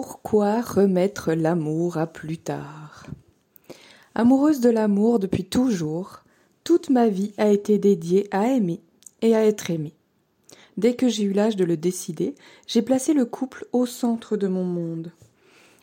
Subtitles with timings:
[0.00, 3.04] Pourquoi remettre l'amour à plus tard?
[4.14, 6.22] Amoureuse de l'amour depuis toujours,
[6.62, 8.80] toute ma vie a été dédiée à aimer
[9.22, 9.96] et à être aimée.
[10.76, 12.36] Dès que j'ai eu l'âge de le décider,
[12.68, 15.10] j'ai placé le couple au centre de mon monde.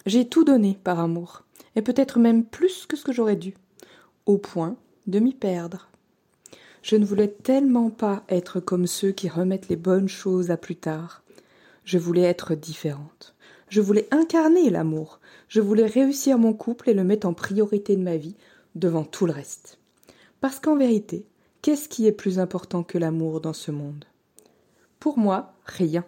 [0.05, 1.43] J'ai tout donné par amour,
[1.75, 3.53] et peut-être même plus que ce que j'aurais dû,
[4.25, 4.77] au point
[5.07, 5.89] de m'y perdre.
[6.83, 10.77] Je ne voulais tellement pas être comme ceux qui remettent les bonnes choses à plus
[10.77, 11.21] tard.
[11.83, 13.34] Je voulais être différente.
[13.75, 15.19] Je voulais incarner l'amour.
[15.49, 18.37] Je voulais réussir mon couple et le mettre en priorité de ma vie,
[18.73, 19.79] devant tout le reste.
[20.39, 21.25] Parce qu'en vérité,
[21.61, 24.05] qu'est-ce qui est plus important que l'amour dans ce monde?
[25.01, 26.05] Pour moi, rien.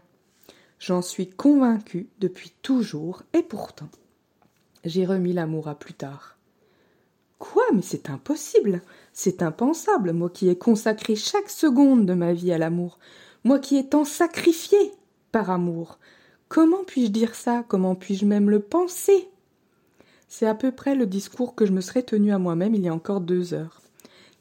[0.79, 3.89] J'en suis convaincue depuis toujours, et pourtant,
[4.85, 6.37] j'ai remis l'amour à plus tard.
[7.37, 7.65] Quoi?
[7.73, 8.81] Mais c'est impossible.
[9.11, 12.97] C'est impensable, moi qui ai consacré chaque seconde de ma vie à l'amour,
[13.43, 14.93] moi qui ai tant sacrifié
[15.33, 15.99] par amour,
[16.49, 17.65] Comment puis-je dire ça?
[17.67, 19.29] Comment puis-je même le penser?
[20.29, 22.87] C'est à peu près le discours que je me serais tenu à moi-même il y
[22.87, 23.81] a encore deux heures.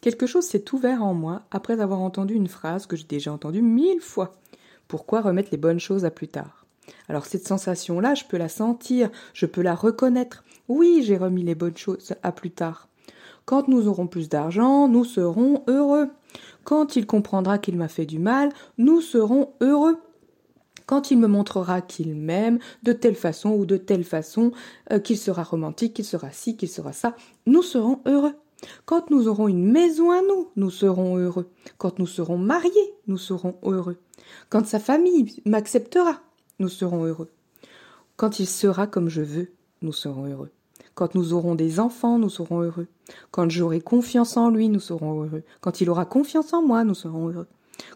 [0.00, 3.62] Quelque chose s'est ouvert en moi après avoir entendu une phrase que j'ai déjà entendue
[3.62, 4.32] mille fois.
[4.86, 6.66] Pourquoi remettre les bonnes choses à plus tard?
[7.08, 10.44] Alors cette sensation-là, je peux la sentir, je peux la reconnaître.
[10.68, 12.88] Oui, j'ai remis les bonnes choses à plus tard.
[13.46, 16.08] Quand nous aurons plus d'argent, nous serons heureux.
[16.62, 19.98] Quand il comprendra qu'il m'a fait du mal, nous serons heureux
[20.86, 24.52] quand il me montrera qu'il m'aime de telle façon ou de telle façon,
[24.92, 28.34] euh, qu'il sera romantique, qu'il sera ci, qu'il sera ça, nous serons heureux.
[28.86, 31.50] Quand nous aurons une maison à nous, nous serons heureux.
[31.76, 33.98] Quand nous serons mariés, nous serons heureux.
[34.48, 36.20] Quand sa famille m'acceptera,
[36.58, 37.30] nous serons heureux.
[38.16, 40.50] Quand il sera comme je veux, nous serons heureux.
[40.94, 42.88] Quand nous aurons des enfants, nous serons heureux.
[43.30, 45.42] Quand j'aurai confiance en lui, nous serons heureux.
[45.60, 47.48] Quand il aura confiance en moi, nous serons heureux.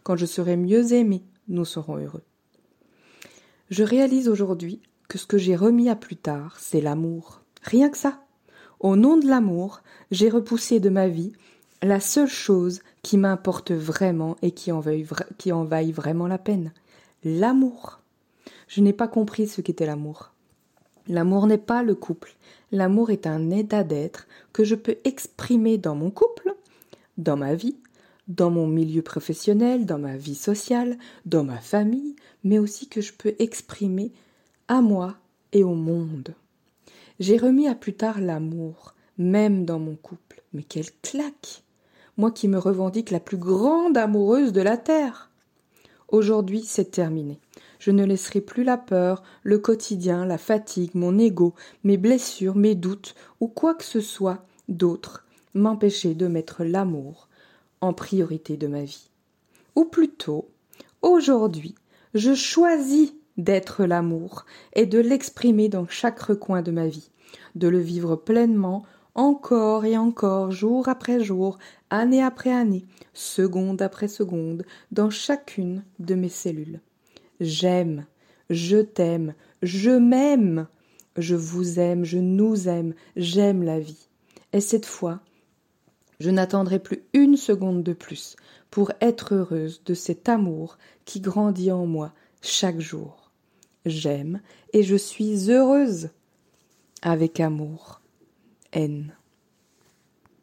[0.03, 2.23] Quand je serai mieux aimé, nous serons heureux.
[3.71, 7.41] Je réalise aujourd'hui que ce que j'ai remis à plus tard, c'est l'amour.
[7.63, 8.21] Rien que ça.
[8.81, 11.33] Au nom de l'amour, j'ai repoussé de ma vie
[11.83, 16.73] la seule chose qui m'importe vraiment et qui en, vaille vraiment la peine.
[17.25, 18.01] L'amour.
[18.67, 20.33] Je n'ai pas compris ce qu'était l'amour.
[21.07, 22.35] L'amour n'est pas le couple.
[22.73, 26.55] L'amour est un état d'être que je peux exprimer dans mon couple,
[27.19, 27.77] dans ma vie,
[28.31, 30.97] dans mon milieu professionnel, dans ma vie sociale,
[31.27, 32.15] dans ma famille,
[32.45, 34.13] mais aussi que je peux exprimer
[34.69, 35.17] à moi
[35.53, 36.35] et au monde.
[37.19, 40.43] J'ai remis à plus tard l'amour, même dans mon couple.
[40.53, 41.65] Mais quelle claque
[42.17, 45.31] Moi qui me revendique la plus grande amoureuse de la terre.
[46.09, 47.41] Aujourd'hui, c'est terminé.
[47.81, 52.77] Je ne laisserai plus la peur, le quotidien, la fatigue, mon ego, mes blessures, mes
[52.77, 57.29] doutes, ou quoi que ce soit d'autre m'empêcher de mettre l'amour
[57.81, 59.11] en priorité de ma vie.
[59.77, 60.51] Ou plutôt,
[61.03, 61.75] aujourd'hui,
[62.15, 67.11] je choisis d'être l'amour et de l'exprimer dans chaque recoin de ma vie,
[67.55, 71.59] de le vivre pleinement, encore et encore, jour après jour,
[71.91, 76.81] année après année, seconde après seconde, dans chacune de mes cellules.
[77.41, 78.07] J'aime,
[78.51, 80.69] je t'aime, je m'aime,
[81.17, 84.09] je vous aime, je nous aime, j'aime la vie.
[84.53, 85.21] Et cette fois,
[86.21, 88.37] je n'attendrai plus une seconde de plus
[88.71, 93.33] pour être heureuse de cet amour qui grandit en moi chaque jour.
[93.87, 94.41] J'aime
[94.73, 96.11] et je suis heureuse
[97.03, 98.03] avec amour.
[98.73, 99.13] N.